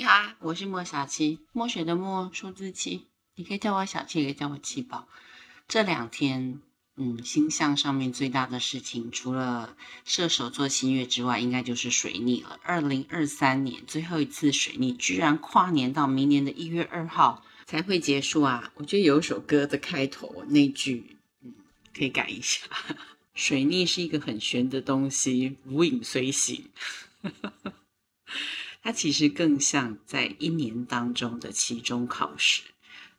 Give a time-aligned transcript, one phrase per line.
[0.00, 3.02] 你好，我是莫小七，墨水的墨，数字七，
[3.34, 5.06] 你可以叫我小七，也可以叫我七宝。
[5.68, 6.62] 这两天，
[6.96, 9.76] 嗯，星象上面最大的事情，除了
[10.06, 12.58] 射手座新月之外，应该就是水逆了。
[12.62, 18.72] 二零二三年最后一次水逆，居然跨年到明年的一月二号才会结束啊！
[18.76, 21.52] 我觉得有一首歌的开头那句，嗯，
[21.94, 22.62] 可以改一下。
[23.36, 26.70] 水逆是一个很玄的东西，无影随形。
[28.82, 32.62] 它其实更像在一年当中的期中考试，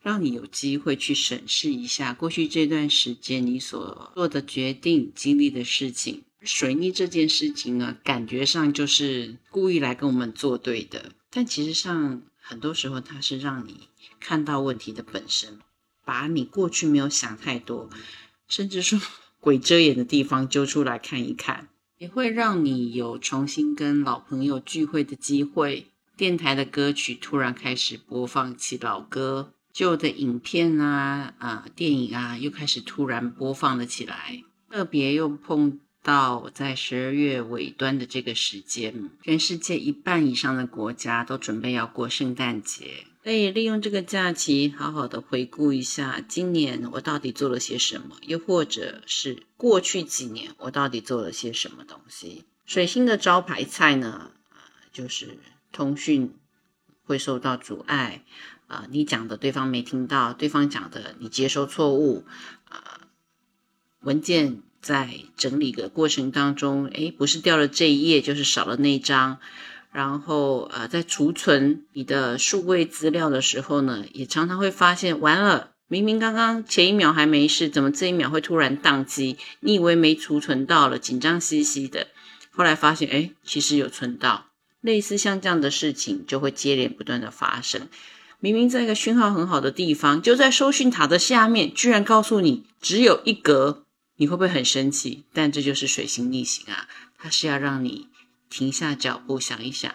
[0.00, 6.24] 让你有机会去审视一下过去这段时间你所做的决定、经历的事情。
[6.42, 15.58] 水逆这件事情呢，感觉上就是故意来跟我们作对的，但其实上很多时候它是让你看到问题的本身，
[16.02, 17.90] 把你过去没有想太多，
[18.48, 18.98] 甚至说
[19.38, 21.68] 鬼遮眼的地方揪出来看一看。
[22.00, 25.88] 也会让你有重新跟老朋友聚会的机会。
[26.16, 34.42] 电台的歌曲突然开始播放起老歌，旧的影片啊啊电影啊又开始突然播放了起来。
[34.70, 43.04] 特别又碰到在十二月尾端的这个时间，全世界一半以上的国家都准备要过圣诞节。
[43.22, 52.44] 可以利用这个假期，好好的回顾一下今年我到底做了些什么，又或者是过去几年我到底做了些什么东西。
[52.64, 54.30] 水星的招牌菜呢，
[54.90, 55.38] 就是
[55.70, 56.34] 通讯
[57.04, 58.24] 会受到阻碍，
[58.68, 62.24] 啊，你讲的对方没听到，对方讲的你接收错误，
[62.70, 63.02] 啊，
[64.00, 69.38] 文件在整理的过程当中，诶，不是掉了这一页，就是少了那张。
[69.92, 79.36] 然后，呃，在储存你的数位资料的时候呢，也常常会发现，完了，明明刚刚前一秒还没事，怎么这一秒会突然宕机？
[79.58, 82.06] 你以为没储存到了，紧张兮兮的，
[82.52, 84.46] 后来发现，哎，其实有存到。
[84.80, 87.88] 类似像这样的事情，就会接连不断的发生。
[88.38, 93.84] 明明在一个讯号很好的地方，就在收讯塔的下面，居然告诉你只有一格，
[94.18, 95.24] 你会不会很生气？
[95.32, 98.06] 但这就是水星逆行啊，它是要让你。
[98.50, 99.94] 停下脚步想一想，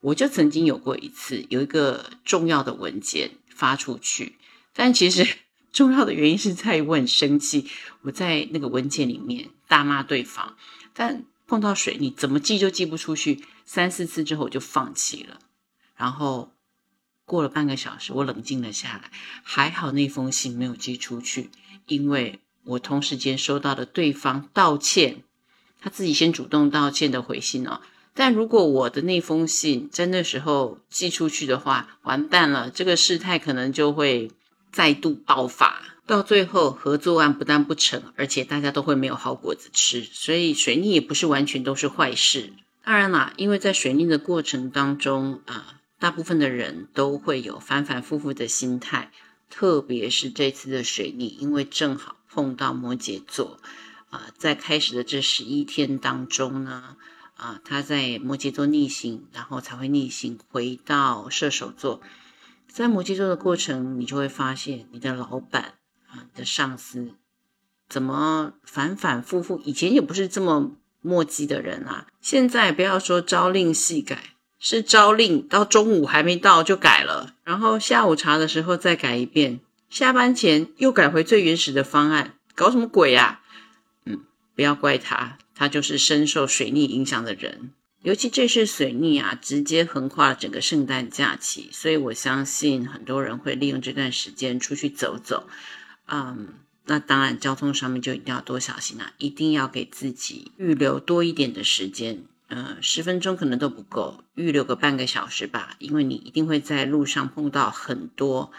[0.00, 4.36] 我就曾经有过一次，有一个重要的文件发出去，
[4.72, 5.36] 但其实
[5.70, 7.68] 重要的原因是在于我很生气，
[8.00, 10.56] 我在那个文件里面大骂对方，
[10.94, 15.38] 但碰到水你怎么寄就寄不出去，三四次之后我就放弃了。
[15.94, 16.52] 然后
[17.24, 19.10] 过了半个小时，我冷静了下来，
[19.44, 21.50] 还好那封信没有寄出去，
[21.86, 25.24] 因为我同时间收到了对方道歉。
[25.82, 27.80] 他自己先主动道歉的回信哦，
[28.14, 34.30] 但如果我的那封信在那时候寄出去的话，完蛋了，这个事态可能就会
[34.70, 40.02] 再度爆发，到最后合作案不但不成，而且大家都会没有好果子吃。
[40.04, 42.52] 所以水逆也不是完全都是坏事。
[42.84, 49.10] 当然啦，因为在水逆的过程当中啊，大部分的人都会有反反复复的心态，
[49.50, 53.58] 特别是这次的水逆，因为正好碰到摩羯座。
[54.12, 56.96] 啊，在开始的这十一天当中呢，
[57.34, 62.02] 啊，他在摩羯座逆行，然后才会逆行回到射手座。
[62.68, 65.78] 在摩羯座的过程，你就会发现你的老板
[66.08, 67.14] 啊，你的上司
[67.88, 72.06] 怎么反反复复，以前也不是这么墨迹的人啊。
[72.20, 83.40] 现在不要说朝令夕改，是朝令到中午还没到就改了，然后下午茶的时候再改一遍，下班前又改回最原始的方案，搞什么鬼呀？
[84.54, 87.72] 不要怪他，他就是深受水逆影响的人。
[88.02, 95.48] 尤其这次水逆啊，直接横跨了整个圣诞假期，所以我相信很多人会利用这段时间出去走走。
[96.06, 96.54] 嗯，
[96.86, 102.24] 那当然交通上面就一定要多小心啊，一定要给自己预留多一点的时间。
[102.48, 108.50] 嗯，十分钟可能都不够，预留个半个小时吧，因为你一定会在路上碰到很多，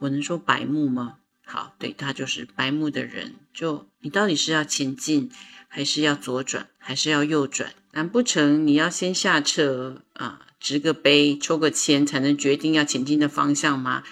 [0.00, 1.16] 我能说白目吗？
[1.44, 3.36] 好，对他就是白目的人。
[3.52, 5.30] 就你到底是要前进，
[5.68, 7.74] 还是要左转，还是要右转？
[7.92, 14.02] 难不成你要先下车啊，执个杯，抽个签，才能决定要前进的方向吗？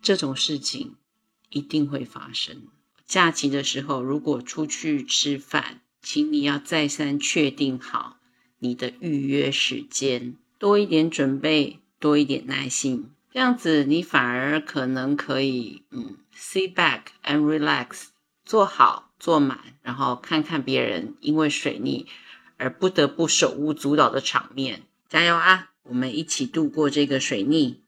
[0.00, 0.94] 这种事情
[1.50, 2.68] 一定会发生。
[3.06, 8.16] 假期的时候，如果出去吃饭，请你要再三确定好
[8.60, 13.10] 你的预约时间，多一点准备，多一点耐心。
[13.32, 18.08] 这样子，你反而可能可以，嗯，sit back and relax，
[18.44, 22.06] 做好做满，然后看看别人因为水逆
[22.58, 24.82] 而不得不手舞足蹈的场面。
[25.08, 25.70] 加油啊！
[25.84, 27.82] 我们一起度过这个水逆。